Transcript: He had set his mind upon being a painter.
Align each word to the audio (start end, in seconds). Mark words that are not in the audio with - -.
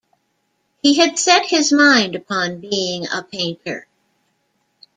He 0.81 0.95
had 0.97 1.19
set 1.19 1.45
his 1.45 1.71
mind 1.71 2.15
upon 2.15 2.59
being 2.59 3.05
a 3.13 3.21
painter. 3.21 3.85